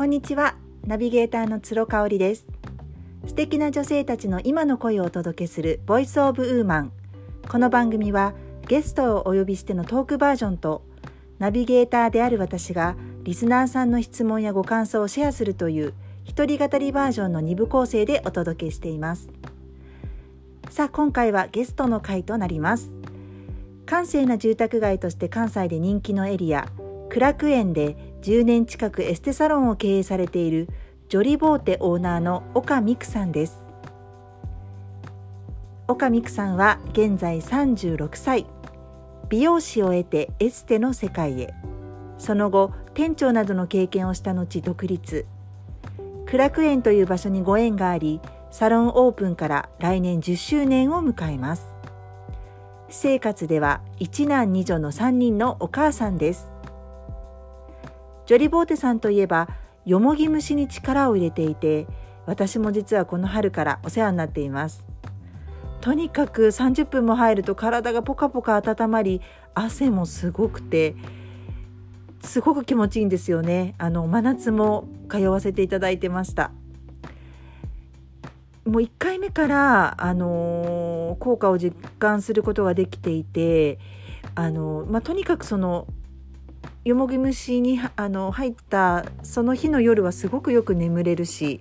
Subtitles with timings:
[0.00, 0.54] こんにちは。
[0.86, 2.46] ナビゲーターの鶴香織です。
[3.26, 6.92] 素敵な女性たちの今の声をお届けするボイスオブウーマン。
[7.46, 8.32] この番組は
[8.66, 10.86] ゲストをお呼びしてのトークバージョンと
[11.38, 15.92] ナビゲーターである私がリスナーさんの質問やご感想をシェアするという
[16.24, 19.28] 一人語りバージョンの2部構成でお届けしています。
[20.70, 22.88] さあ今回はゲストの回となります。
[23.84, 26.70] 閑静な住宅街として関西で人気のエリア
[27.10, 30.68] 苦楽園で10年近くエステサロンを経営されている
[31.08, 33.58] ジョリボーテオーナーの岡美久さんです。
[35.88, 38.46] 岡美久さんは現在36歳。
[39.30, 41.54] 美容師を得てエステの世界へ。
[42.18, 45.26] その後店長などの経験をした後独立。
[46.26, 51.66] 苦楽園という場所にご縁がありサロンオープンから来年10周年を迎えます。
[52.90, 56.49] 私生活では一男二女の3人のお母さんです。
[58.30, 59.48] ジョリボーテさんといえば
[59.84, 61.88] よもぎ虫に力を入れていて
[62.26, 64.86] 私も実はこの春からお世話になっています。
[65.80, 69.20] とにかく30分も入ると体がポカポカ温まり
[69.54, 70.94] 汗もすごくて
[72.20, 73.74] すごく気持ちいいんですよね。
[73.78, 76.52] あの真夏も通わせていただいてました。
[78.64, 83.80] もう1回目からあの効果を実感することができていて
[84.36, 85.88] あのまあ、とにかくその
[86.82, 91.60] よもぎ虫にあの入ったその日の夜はすごくよく眠れるし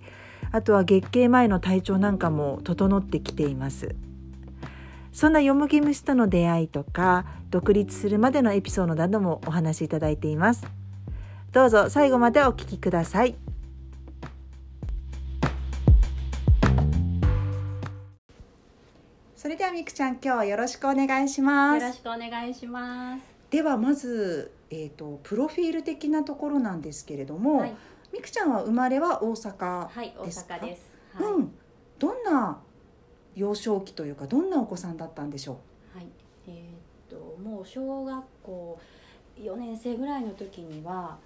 [0.51, 3.95] あとは月経前の体調なんかも整ってきています。
[5.11, 10.65] そんなよもぎ虫との出会いとか独立するまでのエピソードなどもお話しいただいています。
[11.51, 13.35] どうぞ最後までお聞きください。
[19.35, 21.81] それではみくちゃん今日はよろしくお願いします。
[21.81, 23.23] よろしくお願いします。
[23.49, 27.73] ではまずえーと、プロフィール的なところなんですけれども、はい、
[28.13, 31.51] みくちゃんは生まれは大阪はい大阪です、はい、うん。
[31.97, 32.59] どんな
[33.35, 35.59] 幼少期というかどんなお子さんだったんでしょ
[35.95, 35.97] う？
[35.97, 36.07] はい。
[36.47, 38.79] えー、っともう小学校
[39.39, 41.17] 4年生ぐらいの時には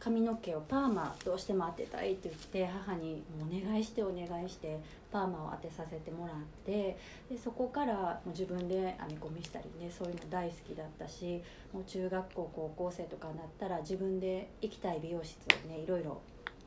[0.00, 4.78] 髪の毛をパーマどうしても当てたいって言って母にお願いしてお願いして
[5.12, 6.98] パーマを当てさせてもらって
[7.30, 16.20] でそこからもう自分で編み込みしたりねそういうの大好きだったしもう中学校高校生とかになったら自分で行きたい美容室をねいろいろ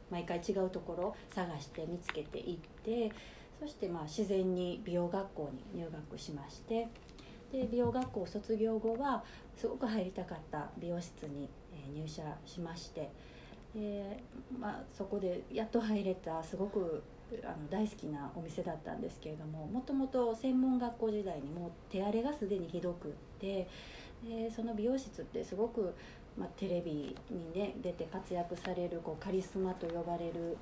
[0.10, 3.12] 毎回違うところ探して見つけていって
[3.60, 6.88] そしてまあ自然に美容学校に入学しまして
[7.52, 9.24] で美容学校卒業後は
[9.58, 11.50] すごく入りたかった美容室に
[11.92, 13.10] 入社しまして
[13.76, 14.24] で、
[14.60, 17.04] まあ、そこでやっと入れたすごく
[17.44, 23.68] あの大好きなお店だったんですけれどももともと専門学校時代にもう手荒れがすでにひどくって
[24.28, 25.94] でその美容室ってすごく、
[26.38, 30.58] まあ、テレビにね出て活躍されるこうカリスマと呼ばれる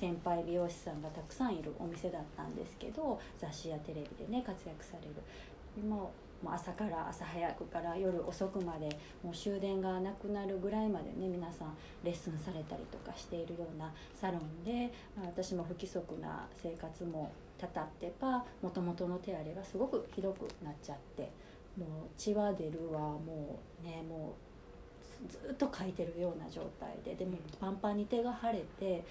[0.00, 5.14] 先輩美容師さんがたくさんいるお店だったんですけど雑誌やテレビでね活躍される。
[5.76, 6.12] でも
[6.42, 8.88] もう朝から朝早くから夜遅くまで
[9.22, 21.30] もう終電がなくなるぐらいまでね皆さんレッスンされたりとかしているようなサロンで、まあ、私も不規則な生活もたたってばもともとの手荒れがすごくひどくなっちゃって
[21.76, 24.34] もう血は出るわもうねも
[25.24, 29.04] うずっと書いてるような状態ででもパンパンに手が腫れて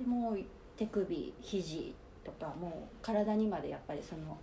[0.00, 0.38] でもう
[0.76, 4.36] 手首肘とかもう体にまでやっぱりその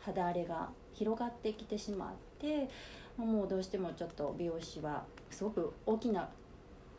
[0.00, 2.68] 肌荒れが広がってきてしまって
[3.16, 6.28] もうどうしてもちょっと美容師はすごく大きな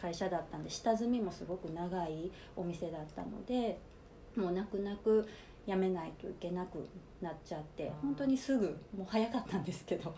[0.02, 3.80] 会社だったんで下積みもすごく長いお店だったので
[4.36, 5.28] もう泣く泣く
[5.68, 6.88] 辞めないといけなく
[7.22, 8.68] なっちゃって本当にすぐ
[8.98, 10.16] もう早かったんですけど、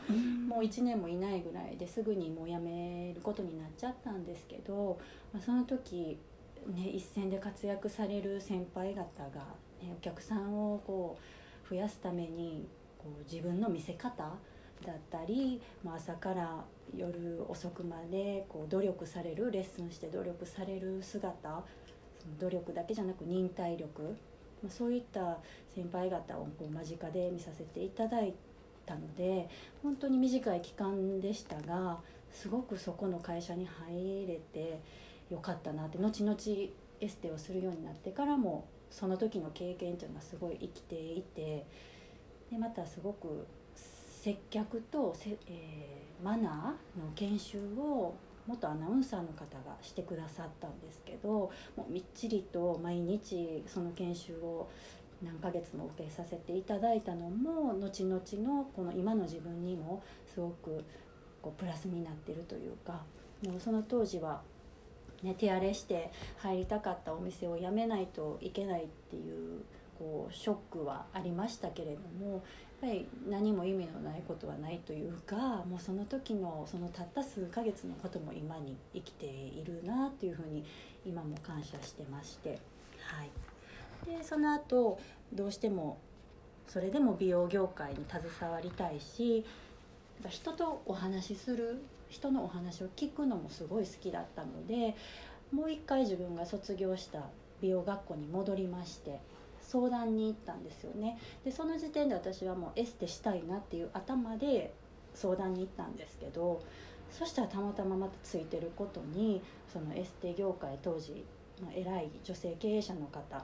[0.47, 4.99] もう1年もいないぐらいですぐにもう辞めることになっちゃったんですけど、
[5.33, 6.19] まあ、その時、
[6.67, 9.41] ね、一線で活躍される先輩方が、
[9.81, 11.17] ね、お客さんをこ
[11.65, 12.67] う増やすために
[13.03, 14.31] こう自分の見せ方
[14.85, 16.63] だったり、まあ、朝から
[16.95, 21.63] 夜遅くまでこう努力されるレッスンして努力される姿
[22.39, 24.01] 努力だけじゃなく忍耐力、
[24.63, 25.37] まあ、そういった
[25.73, 28.33] 先輩方をこう間近で見させていただい
[28.85, 29.49] たので
[29.81, 31.99] 本当に短い期間でしたが
[32.31, 34.79] すごくそこの会社に入れて
[35.29, 36.37] よかったなって後々
[36.99, 41.65] エステをするようになってからもその時の経験というのはすごい生きていて。
[42.51, 48.13] でまたすごく接客とせ、えー、マナーの研修を
[48.45, 51.51] 元アナウンサーの方がしてくださったんですけども
[51.89, 54.69] うみっちりと毎日その研修を
[55.23, 60.83] 何ヶ月も受けさせていただいたのも後々のこの今の自分にもすごく
[61.41, 63.03] こうプラスになってるというか
[63.43, 64.41] もその当時は
[65.23, 69.61] ね、手荒れして入りたかったお店を辞めないといけないっていう
[70.01, 72.41] こうショックはありましたけれどもやっ
[72.81, 75.35] ぱり何も意味のないことはないというか
[75.69, 80.65] もうその時のそのたった数ヶ月のことも今に生きているなっていうふうに
[81.05, 82.57] 今も感謝してまして、
[82.97, 84.99] はい、でその後
[85.31, 85.99] どうしても
[86.67, 89.45] それでも美容業界に携わりたいし
[90.29, 94.95] 人とお話しする人のお話を聞くのもすごい好きだったので
[95.51, 97.21] もう一回自分が卒業した
[97.61, 99.19] 美容学校に戻りまして
[99.71, 101.17] 相談に行ったんですよね。
[101.45, 104.73] でその時点で私はもうエステしたいなっていう頭で
[105.13, 106.61] 相談に行ったんですけど
[107.09, 109.41] そしたらたまたままたついてることに
[109.71, 111.25] そのエステ業界当時
[111.61, 113.43] の偉い女性経営者の方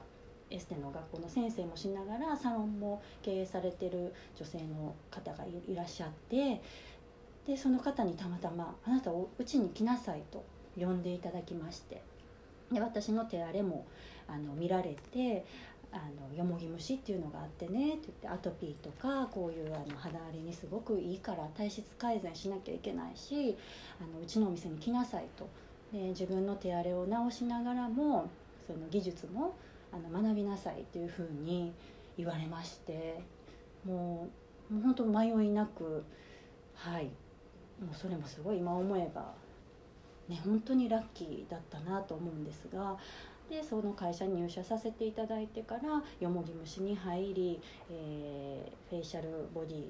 [0.50, 6.60] エステの学校の先生もしながらサロンも経営されてる女性の方がいらっしゃって
[7.46, 10.44] でその方にたまたま「あなたうちに来なさい」と
[10.78, 12.02] 呼んでいただきまして
[12.70, 13.86] で私の手荒れも
[14.26, 15.44] あの見られて
[15.90, 15.96] あ
[16.30, 23.56] のよもぎ虫っていうのがあってねって言ってアトピーとかこういうあの肌荒れにすごくいいから体質改善しなきゃいけないし
[24.00, 25.48] あのうちのお店に来なさいと。
[25.92, 28.28] で自分の手荒れを治しながらも
[28.66, 29.54] その技術も
[29.90, 31.72] あの学びなさいっていうふうに
[32.18, 33.22] 言われまして
[33.86, 34.28] も
[34.70, 36.04] うもう本当迷いなく
[36.74, 37.10] はい。
[37.80, 39.32] もうそれもすごい今思えば
[40.28, 42.96] ね本当にラッキーだったなと思うんですが
[43.48, 47.60] でその会社に入社させていただいてからよもぎ虫に入り、
[47.90, 49.82] えー、フェイシャルボディ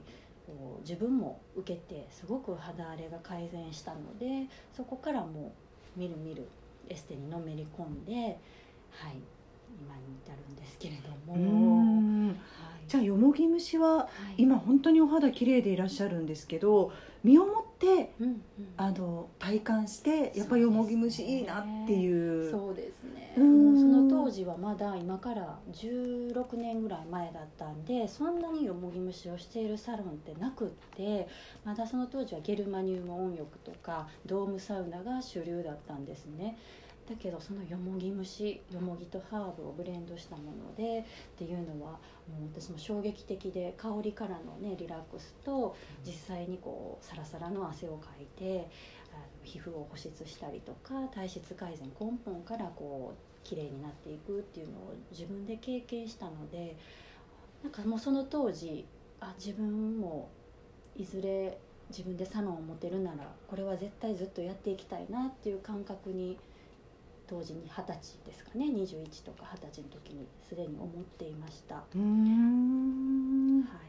[0.52, 5.52] を自分も受けてすごく肌荒れが改善したのでそこからも
[5.96, 6.48] うみるみる
[6.88, 8.12] エステにのめり込んで
[8.90, 9.16] はい
[9.80, 12.34] 今に至るんですけれども、はい、
[12.88, 16.90] じゃあよもぎ虫は今本当にお肌綺麗でいらっしゃるんですけど
[17.24, 18.42] 身をもって、うんうん、
[18.76, 22.50] あの体感してやっぱりよもぎ虫いいなっていう。
[22.50, 23.34] そうですね。
[23.36, 31.28] もうその当時はまだ今から16年ぐらい前だったんでそんなによもぎ虫をしているサロンってなくって
[31.64, 36.58] まだその当時はゲルマニウム温浴とかドームサウナが主流だったんですね。
[37.08, 41.04] だけどそのよもぎ虫よもぎとハーブをブレンドしたものでっ
[41.36, 41.98] ていうのはも
[42.42, 45.74] う私も衝撃的で香りからのねリラックスと
[46.04, 48.68] 実際にこうサラサラの汗をかいて
[49.12, 56.76] あの皮膚を保湿したりとか体質改善根本からこう綺麗になっていくっていうのを自分で経験したので
[57.62, 58.84] なんかもうその当時
[59.20, 60.28] あ自分も
[60.94, 61.58] いずれ
[61.90, 63.16] 自分でサロンを持てるなら
[63.46, 66.36] これは絶対ずっとやっていきたいなっていう感覚に
[67.28, 71.82] 当時に二十歳ですかね21とか二十歳の時にすでに思っていました。
[71.94, 73.62] うん。
[73.62, 73.88] はい。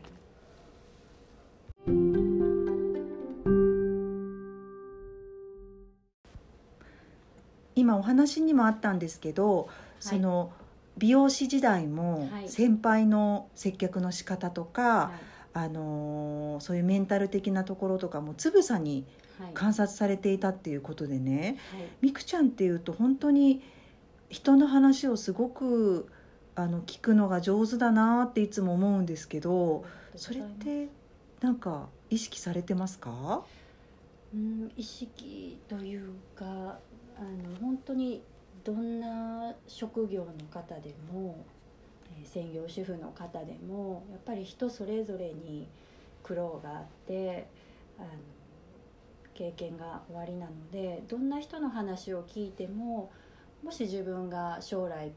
[7.75, 9.67] 今お話にもあったんですけど、はい、
[10.01, 10.51] その
[10.97, 15.19] 美容師時代も先輩の接客の仕方とか、はい、
[15.53, 19.05] あのそういうメンタル的なところとかもつぶさに
[19.53, 23.61] 観察されていたっていうことでね、はい、みくちゃんっていうと本当に
[24.29, 26.07] 人の話をすごく
[26.55, 30.89] あの聞くのが上手だなっていつも思うんですけどそれって
[31.41, 33.43] なんか意識されてますか？
[34.33, 38.21] うん意識というかあの本当に
[38.63, 41.43] どんな職業の方でも、
[42.19, 45.67] えー、専業主婦の方でもやっぱり人それぞれに
[46.23, 47.47] 苦労があって
[47.97, 48.07] あの
[49.39, 53.09] 経験が終わりなのでどんな人の話を聞いても
[53.63, 55.13] もし自分が将来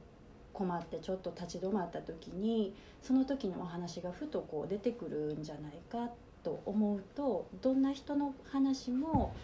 [0.52, 6.12] 困ってちょっと立ち止まった時にその時のお話がふとこう出てくるんじゃないか
[6.44, 9.34] と思うとどんな人の話も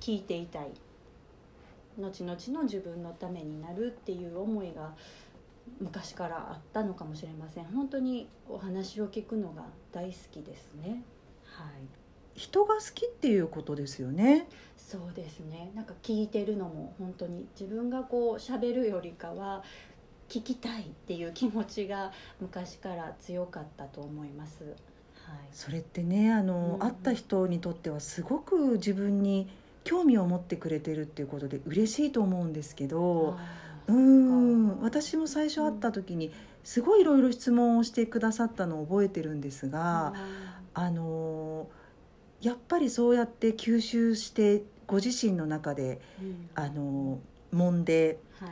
[0.00, 0.72] 聞いていたい。
[1.96, 4.94] 後々の自分のためになるっていう思いが
[5.80, 7.64] 昔からあったのかもしれません。
[7.66, 11.02] 本当にお話を聞くのが大好きですね。
[11.44, 12.07] はい。
[12.38, 14.48] 人が好きっていうことですよね。
[14.76, 15.72] そうですね。
[15.74, 19.64] なんか聞いてるのも本当に自分がこう喋るよりかは
[20.28, 24.62] 聞きたいっていう気持ちが昔から強かったと思います。
[24.62, 24.74] はい。
[25.52, 29.48] それってね、あの、うん、会った人にとってはすごく自分に
[29.82, 33.36] 興味を持ってくれてるっていうことで嬉しいと思うんですけど。
[33.88, 36.30] うん私も最初会った時に
[36.62, 40.12] すごいいろいろ質問をしてくださったのを覚えてるんですが、
[40.74, 41.68] あの
[42.42, 47.18] やっぱりそうやって吸収してご自身の中で、うん、あの
[47.52, 48.50] 揉んで、はい、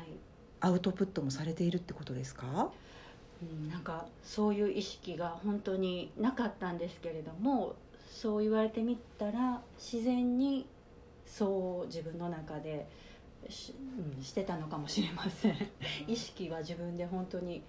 [0.60, 2.70] アウトプットもされているってことですか、
[3.42, 7.76] うん、なんかそういう意識が本当になかったんですけれども
[8.10, 10.66] そう言われてみたら自然に
[11.26, 12.86] そう自分の中で
[13.48, 13.74] し,、
[14.16, 15.56] うん、してたのかもしれません。
[16.08, 17.62] 意識は自分で本当に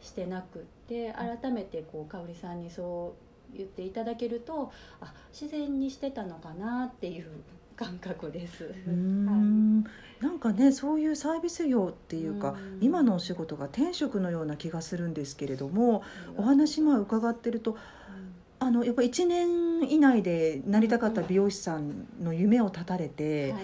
[0.00, 7.26] してなくって改めてこう香織さんにそう言っていただけるとあ自然にしてたのかなっていう
[7.76, 8.72] 感覚です。
[8.86, 9.84] うん。
[10.20, 12.78] なんかねそういうサービス業っていうかうん。
[12.80, 16.02] 今のお仕事が天職のような気がするんですけれども
[16.36, 17.76] お話まあ伺ってると
[18.58, 23.62] あのやっぱ1年以内でなりたかった美容師さんの夢を絶たれて、はい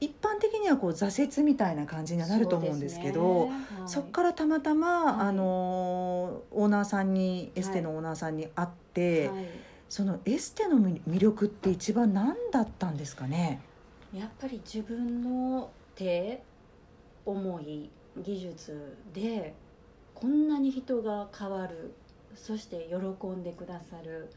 [0.00, 3.50] 一般的にはこう挫折みたいな感じにはなると思うんですけど
[3.86, 5.28] そそこからたまたま、はい。
[5.28, 9.46] あのオーナーさんにエステのオーナーさんに会って、はい。
[9.88, 13.60] そのエステの魅魅力って一番何だったんですかね？
[14.14, 16.42] やっぱり自分の手
[17.24, 19.54] 思い技術で
[20.14, 21.94] こんなに人が変わる
[22.34, 24.30] そして喜んでくださる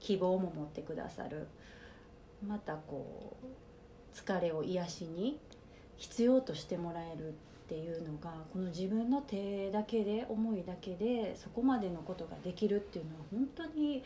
[0.00, 1.46] 希望も持ってくださる
[2.46, 3.46] またこう
[4.14, 5.38] 疲れを癒しに
[5.96, 7.32] 必要としてもらえるっ
[7.68, 14.02] ていうのがこの自分の手だけで思いだけでそこまでのことができるっていうのは本当に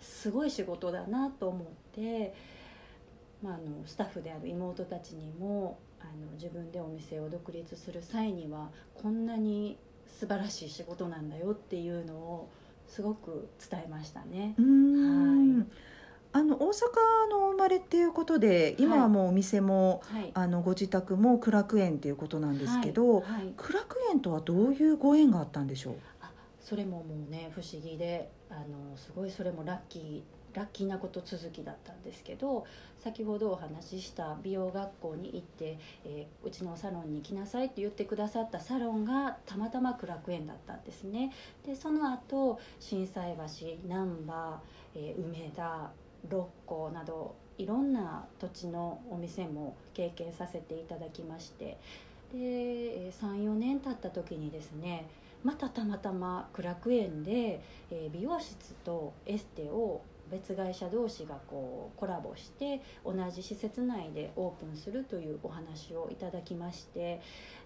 [0.00, 2.34] すごい仕事だなと思って、
[3.42, 9.76] まあ、あのスタッフである妹たちにもあの自分でお店を独立する際にはこんなに
[10.08, 12.48] 素晴らしい仕事なんだよっていうのを
[12.88, 14.54] すごく伝えましたね。
[14.58, 14.62] は
[15.62, 15.89] い
[16.32, 23.22] あの大阪の生まれっていうことで今はもうお店も、はい、あのご自宅も苦楽園っていうことなんですけど、はい。
[23.32, 23.52] はい。
[23.56, 25.94] 苦楽園とはどういうご縁があったんでしょう？
[26.22, 30.22] あそれももうね不思議であのすごいそれもラッキー
[30.56, 32.66] ラッキーなこと続きだったんですけど
[32.98, 41.32] 先ほどお話しした美容学校に行って、えーうちのサロンに来なさいって言ってくださったサロンがたまたま苦楽園だったんですね。
[41.64, 44.60] でその後心斎橋難波、
[44.96, 45.90] えー梅田
[46.28, 51.78] 六甲などいろんな土地のお店も経験させていただきまして
[52.32, 55.06] で34年経った時にですね
[55.42, 67.20] またたまたま苦楽園で、え美容室とエステを別会社同士がこうコラボして同じ施設内でオープンするというお話をいただきまして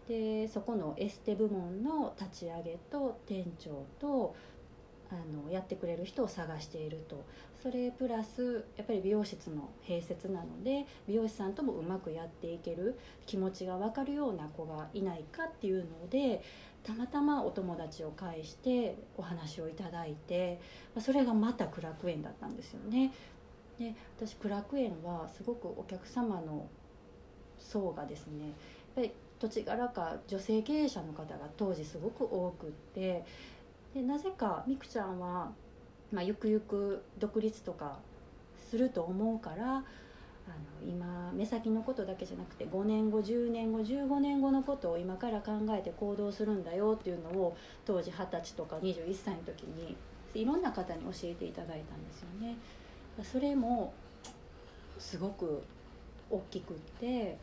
[0.09, 4.35] でそこのエステ部門の立ち上げと店長と
[5.15, 7.25] あのやってくれる人を探していると
[7.63, 16.43] それプラスやっぱり美容室の併設なので美容師さんともうまくやっていける気持ちが分かるような子がいないかっていうので
[16.83, 20.61] たまたまお友達を介してお話をいただいて
[21.01, 23.13] それがまた苦楽園だったんですよね。
[23.79, 26.69] で私苦楽園はすごくお客様の
[27.59, 28.53] 層がですねやっ
[28.95, 33.25] ぱり土地柄か女性経営者の方が当時すごく多くって
[33.95, 35.53] でなぜかみくちゃんは、
[36.13, 37.99] まあ、ゆくゆく独立とか
[38.69, 39.85] すると思うからあの
[40.87, 49.97] 今目先のことだけじゃなくて5年後10年後15年後のことを今から考えて行動するんだよっていうのを当時二十歳とか21歳の時に
[50.35, 52.57] いろんな方に教えていただいたんですよね。
[53.23, 53.95] それも
[54.99, 55.63] すごく
[56.29, 57.39] 大きくって、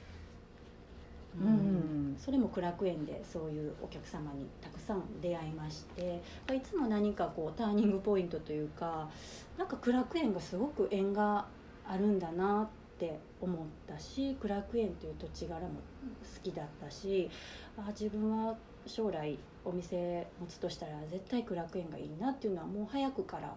[1.39, 6.21] うんそれも苦楽園でそういうお客様にたくさん出会いまして
[6.53, 9.09] いつも何かこうターニングポイントというか
[9.57, 11.45] なんか苦楽園がすごく縁が
[11.88, 12.67] あるんだなっ
[13.00, 13.57] て思っ
[13.88, 17.29] たし苦楽園という土地柄も好きだったし
[17.77, 23.53] あ自分は将来お店持つとしたら絶対苦楽園がいいなっていうのはもう早くから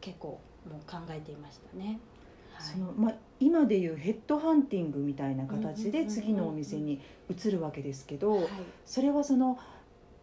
[0.00, 1.98] 結構もう考えていましたね。
[2.58, 2.72] はい。
[2.72, 7.00] そのまあ、今でいうヘッドハンティングみたいな形で次のお店に
[7.30, 8.48] 移るわけですけど、はい。
[8.84, 9.58] それはその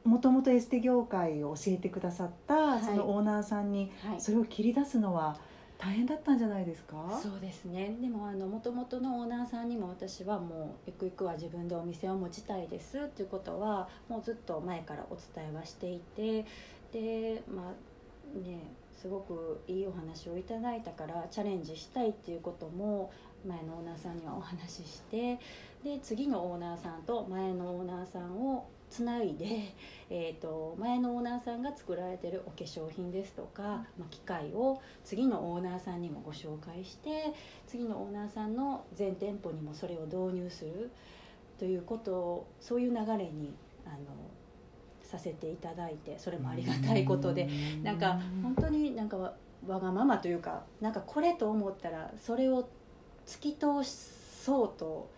[0.03, 2.83] もともとエステ業界を教えてくださったい。
[2.83, 4.21] そのオーナーさんにはい。
[4.21, 5.37] それを切り出すのは
[5.77, 7.95] 大変だったんじゃないですか、そうですね。
[7.99, 16.45] でもあの元々のオーナーさんにも私はもうゆくゆくは自分でお店を持ちたいですっていうことはもうずっと前からお伝えはしていて
[16.93, 18.59] でまあね
[18.95, 23.11] すごくいいお話をいただいたからチャレンジしたいっていうことも
[23.45, 25.39] 前のオーナーさんにはお話しして
[25.83, 29.73] で次のオーナーさんと前のオーナーさんをつないで、
[30.09, 33.61] えー、と前のオーナーさんが作られてるお化粧品ですとか、
[33.99, 37.33] まあ、機械を次のオーナーさんにもご紹介して
[37.67, 40.91] 次のオーナーさんの全店舗にもそれを導入する
[41.59, 43.53] ということをそういう流れに
[43.85, 43.97] あの
[45.17, 47.47] させていただいてそれもありがたいことで。
[47.83, 49.33] なんか本当になんかわ
[49.67, 52.67] わがままというかなんかこれと思ったらそれを
[53.25, 55.09] 突き通そうと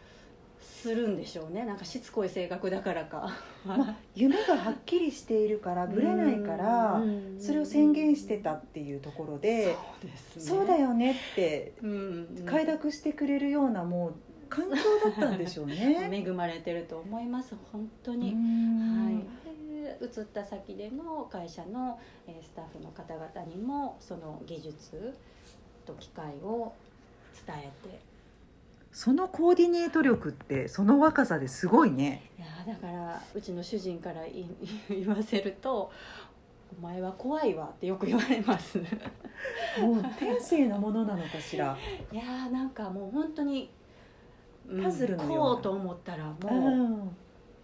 [0.61, 1.65] するんでしょうね。
[1.65, 3.29] なんかしつこい性格だからか。
[3.65, 7.37] まあ、夢がはっきりしているからぶれないからうん。
[7.39, 12.43] それを宣言してたっていうところでそうねそうだよねってうん。
[12.45, 14.13] 快諾してくれるようなもう
[14.49, 16.09] 環境だったんでしょうね。
[16.11, 17.55] 恵まれてると思います。
[17.71, 18.33] 本当に。
[18.33, 19.05] うん。
[19.05, 19.46] はい、で
[20.01, 25.13] 移った先での会社のえースタッフの方々にもその技術
[25.85, 26.73] と機械を
[27.45, 27.99] 伝えて。
[28.89, 32.31] そのコーディネート力ってその若さですごいね。
[32.37, 34.45] いやーだからうちの主人からい
[34.89, 35.91] 言わせると
[36.79, 38.79] 「お前は怖いわ」ってよく言われます。
[39.79, 41.77] もう天性なものなのかしら？
[42.11, 43.69] いやーなんかもう本当に、
[44.67, 45.39] うんパズルのような。
[45.39, 47.09] こうと思ったらもう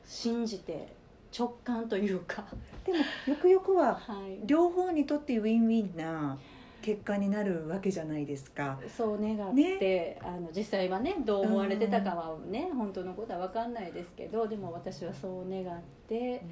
[0.05, 0.93] 信じて
[1.37, 2.43] 直感というか、
[2.85, 6.37] でもよくよくははい、両方にとってウィンウィンな
[6.81, 8.79] 結果になるわけじゃないですか。
[8.95, 16.43] そう願って、あの実際はねどう思われてたかはね、本当のことは分かんないですけどでも私はそう願って、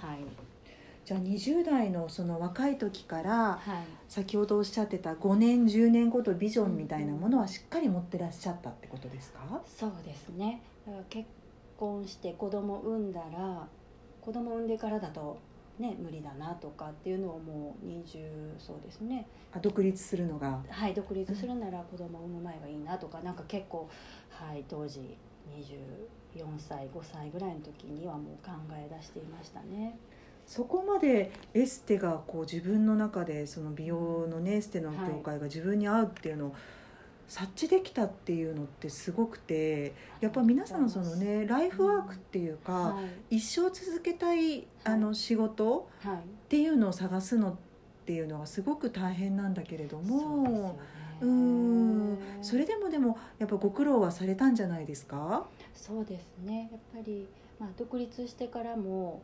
[0.00, 0.18] はい。
[1.04, 10.62] じゃあ20代のその若い時からはい、先ほどおっしゃってた5年10年ごとビジョンみたいなものはしっかり持ってらっしゃったってことですか、そうですね。
[10.86, 11.28] だから結
[11.76, 13.66] 婚して子供産んだら
[14.20, 15.38] 子供産んでからだと
[15.78, 19.26] ね無理だなとかっていうのをもう20そうですね。
[19.52, 20.60] あ独立するのが。
[20.68, 23.88] はい独立するなら子供産む前がいいなとかなんか結構
[24.28, 25.16] はい当時
[25.48, 29.98] 24歳5歳ぐらいの時にはもう考え出していましたね。
[30.46, 36.54] そこまでエステがこう自分の中でその美容のねエステの業界が自分に合うっていうのを
[37.32, 43.36] 察知できたっていうのってすごくてやっぱ皆さんそのねライフワークっていうかはい。
[43.36, 46.16] 一生続けたいあの仕事はい。
[46.16, 46.18] っ
[46.48, 47.54] ていうのを探すのっ
[48.04, 50.78] ていうのはすごく大変なんだけれどもね。
[51.20, 52.18] うん。
[52.42, 55.46] それでもでもやっぱご苦労はされたんじゃないですか？
[55.72, 56.68] そうですね。
[56.72, 57.28] やっぱり、
[57.60, 59.22] まあ、独立してからも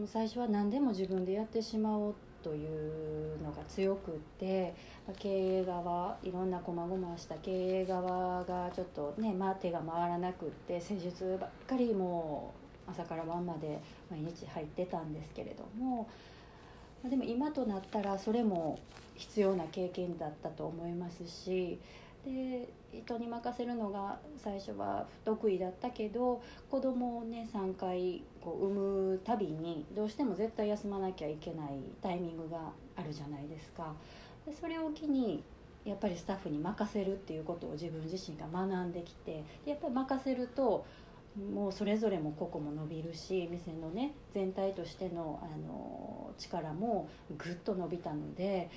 [0.00, 4.74] うん最初は何でも自分でやってしまおうというのが強くって
[5.18, 12.52] 経営側いろんなこまごました経営側がちょっとね、まあ、手が回らなくって施術ばっかりも
[12.86, 16.08] う朝から晩まで毎日入ってたんですけれども
[17.08, 18.78] でも今となったらそれも
[19.16, 21.78] 必要な経験だったと思いますし
[22.24, 28.74] で人に任せるのが最初は不得意だったけど子供をね3回こう産
[29.12, 33.94] むたびにどうしても絶対休まなきゃいけないタイミングがあるじゃないですか。
[34.46, 35.42] でそれを機に
[35.84, 40.84] やっぱりスタッフに任せるっていうことを自分自身が学んできてやっぱり任せると
[41.54, 48.70] もうそれぞれも個々も伸びるし店のね全体としてのあの力もぐっと伸びたので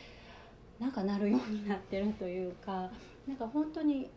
[0.80, 2.90] なんかなるようになってるというか
[3.28, 4.10] なんか本当に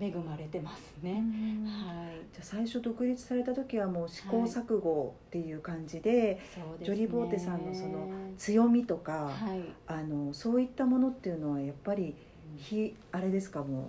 [0.00, 1.22] 恵まれてますね。
[1.66, 6.96] はい、じゃあ最初独立された時はもう試行錯誤っていう感じで、そうですね。
[6.96, 8.08] ジョリボーテさんのその
[8.38, 12.16] 強みとか、はい、あのそういったものっていうのはやっぱり
[12.56, 13.84] ひあれですかもう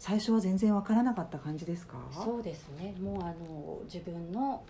[0.00, 1.98] 最初は全然わからなかった感じですか？
[2.12, 2.96] そうですね。
[3.00, 4.64] もうあの自分の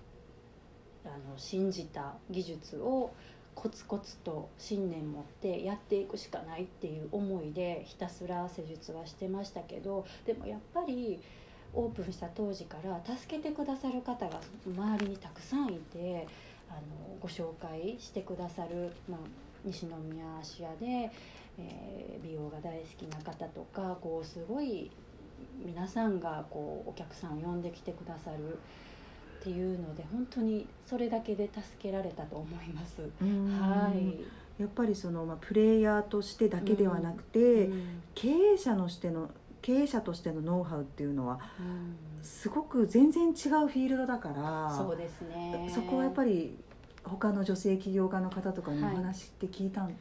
[1.07, 3.13] あの信じた技術を
[3.57, 11.19] コツコツと信念持ってやっていくしかないっていう思いでひたすら施術はしてましたけどでもやっぱり
[11.75, 16.29] オープンした当時から助けてくださる方が周りにたくさんいて
[16.71, 16.81] あの
[17.21, 19.21] ご紹介してくださる、まあ、
[19.64, 21.11] 西宮芦屋で、
[21.59, 24.90] えー美容が大好きな方とかこうすごい
[25.64, 28.59] 皆さんがこうお客さんを呼んできてくださる
[29.47, 33.03] っていうので本当にそれだけで助けられたと思います。
[33.23, 33.61] うん。
[33.61, 38.03] はい、やっぱりその、まあ、プレイヤーとしてだけではなくて、うん。
[38.17, 39.31] 経営者のしての
[39.63, 41.97] 経営者としてのノウハウっていうのはうん。
[42.25, 45.69] すごく全然違うフィールドだからそうですね。
[45.73, 46.59] そこはやっぱりり
[47.05, 49.97] 他の女性起業家の方とかにおはい話って聞いたん、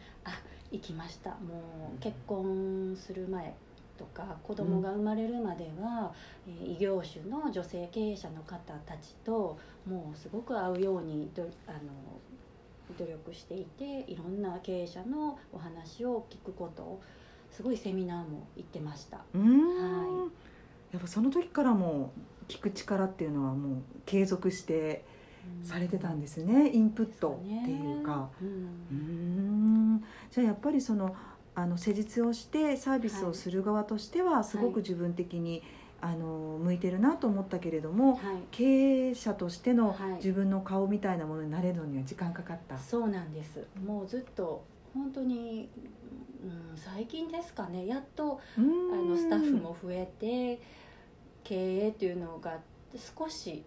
[0.71, 1.29] 行きました。
[1.29, 3.53] もう結婚する前
[3.97, 6.13] とか子供が生まれるまでは、
[6.47, 11.79] えー異業種の女性経営者の方たちともうすごく合うようにどあの
[12.97, 17.01] 努力していていろんな経営者のお話を聞くことを
[17.51, 19.17] すごいセミナーも行ってました。
[19.17, 20.29] は
[20.91, 22.11] やっぱその時からも
[22.47, 25.03] 聞く力っていうのはもう継続して
[25.63, 28.29] されてたんですね、インプットっていうか。
[28.41, 28.47] うん。
[28.91, 28.95] うー
[29.97, 30.03] ん。
[30.31, 31.15] じゃあやっぱりその
[31.55, 35.63] あの施術をしてサービスをする側としてはすごく自分的に、
[36.01, 38.37] あの向いてるなと思ったけれどもはい。
[38.51, 40.13] 経営者としてのはい。
[40.17, 42.77] 自分の顔みたいなものになれるのには時間かかった。
[42.77, 43.65] そうなんです。
[43.83, 44.63] もうずっと
[44.93, 45.69] 本当に、
[46.43, 47.87] うん、最近ですかね。
[47.87, 50.61] やっとあのスタッフも増えて
[51.43, 52.59] 経営っていうのが
[53.17, 53.63] 少し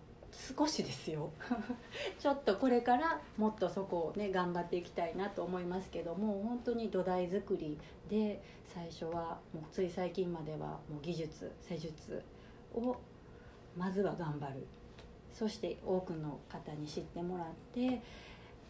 [0.57, 1.31] 少しですよ。
[2.21, 7.77] ちょっとこれからもっとそこをね頑張っていきたいなと思いますけども本当に土台作り
[8.09, 12.23] で最初はもうつい最近まではもう技術施術
[12.73, 12.97] を
[13.77, 14.67] まずは頑張る。
[15.33, 18.01] そして多くの方に知ってもらって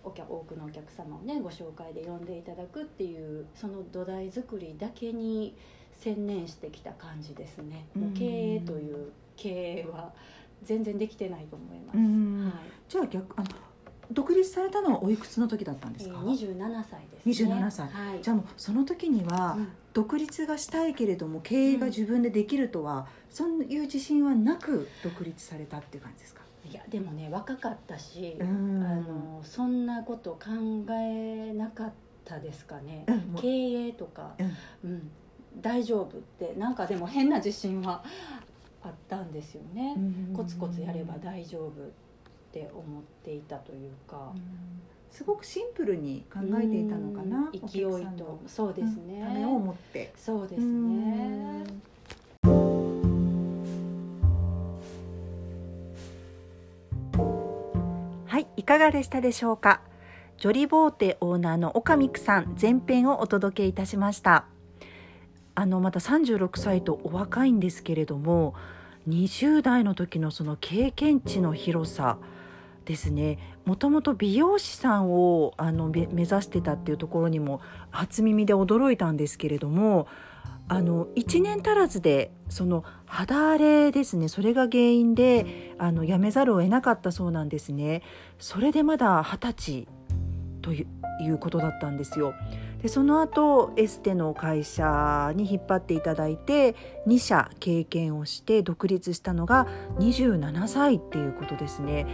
[0.04, 5.57] お客多くのお客様をねご紹介で呼んでいただくっていうその土台作りだけに
[5.98, 7.87] 専念してきた感じですね。
[7.94, 10.12] もう経営という経営は
[10.64, 11.99] 全然できてないと思います。
[11.99, 13.49] はい、じゃあ逆あの
[14.11, 16.18] 独立されたのはおいくつの時だったんですか？
[16.25, 17.55] 二十七歳です、ね。
[17.55, 17.88] 27歳。
[17.88, 26.42] はい、じゃあもうその時には、うん、独立がしたいけれども経営が自分でできるとは、うん、そういう自信はなく独立されたっていう感じですか？
[26.71, 30.49] いやでもね若かったし、うん、あのそんなこと考
[30.92, 31.92] えなかっ
[32.25, 33.05] たですかね。
[33.40, 33.47] 経
[33.88, 34.35] 営とか、
[34.85, 35.11] うん
[35.61, 38.05] 大丈夫ってなんかでも変な自信は
[38.83, 39.97] あったんですよね、
[40.35, 41.73] コツコツやれば大丈夫っ
[42.53, 44.33] て思っていたというか、
[45.11, 47.83] すごくシンプルに考えていたのかな、勢い
[48.17, 50.12] とそうですね、ためを持って。
[50.17, 51.64] そうですね、
[58.27, 59.83] はいいかがでしたでしょうか。
[60.38, 64.47] ジョリボーテオーナーの岡美久さん前編をお届けいたしました
[65.59, 68.55] あのまた36歳とお若いんですけれども
[69.09, 72.18] 20代の時のその経験値の広さ
[72.85, 73.57] ですね。
[73.64, 80.07] もともと美容師さんをあの目指してたっていうところにも初耳で驚いたんですけれども
[80.68, 84.29] あの1年足らずでその肌荒れですね。
[84.29, 88.03] それが原因であの辞めざるを得なかったそうなんですね。
[88.38, 89.88] それでまだ二十歳
[90.62, 90.87] とい
[91.29, 92.33] うことだったんですよ。
[92.83, 99.67] でその後エステの会社に引っ張っていただいて2社経験をして独立したのが
[99.99, 102.07] 27歳っていうことですね。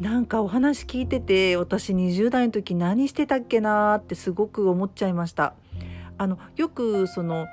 [0.00, 5.54] なんかお話聞いてて私20代の時何してたっけなーってすごく思っちゃいました。
[6.18, 7.46] あのよくその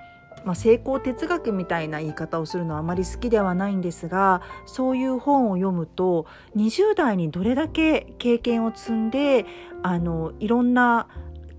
[0.46, 9.46] まあ、成功哲学みたいな言い方をするのはあまり好きではないんですがそういう本を読むと20代にどれだけ経験を積んで
[9.84, 11.08] あのいろんな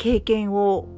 [0.01, 0.89] 経験を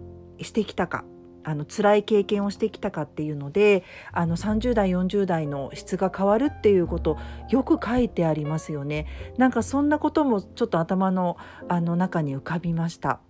[0.41, 1.05] してきたか
[1.43, 7.19] あの辛い経験をしてきたかっていうのであの30代40代の質が変わるっていうこと
[7.51, 11.37] よく書いてありますよねなんかそんなこともちょっと頭の
[11.69, 13.21] あの中に浮かびました。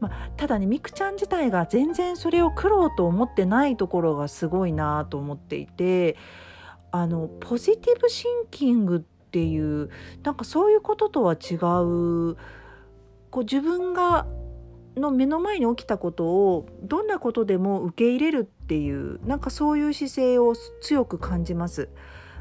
[0.00, 6.16] まあ、ただねみくちゃん自体が全然それを苦労と思ってないところがすごいなと思っていて
[6.90, 9.90] あのポジティブシンキングっていう
[10.24, 12.36] なんかそういうこととは違う
[13.30, 14.26] こう自分が
[14.96, 21.88] の目の前に起きたことをどんなことでも受け入れるっていうなんかそういう姿勢を強く感じます。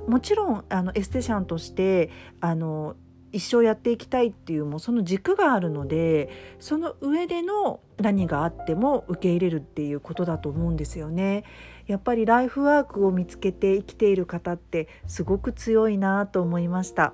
[0.08, 2.10] もちろんあのエステシャンとして
[2.42, 2.96] あの
[3.32, 11.44] 一生やっていきたいっていうもうその軸があるのでその上での何があっても受け入れるっていうことだと思うんですよね。
[11.88, 17.14] やっぱりライフワークを見つけて生きている方ってすごく強いなと思いました。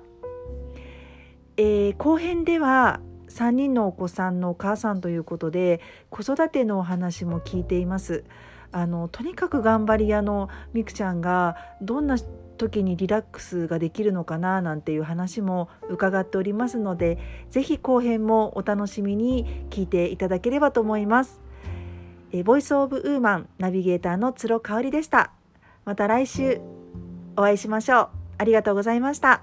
[1.56, 8.24] えー、後編では3人のお子さんのお母さんということで子育てのお話も聞いています。
[8.72, 12.16] あのとにかく頑張り屋のみくちゃんがどんな
[12.56, 17.18] 時にリラックスができるのかななんていう話も伺っておりますので
[17.50, 21.40] 是非後編もお楽しみに聞いていただければと思います。
[22.32, 25.32] えボイスオブウーマンナビゲーターの鶴香織でした。
[25.84, 26.60] また来週
[27.36, 28.08] お会いしましょう。
[28.38, 29.42] ありがとうございました。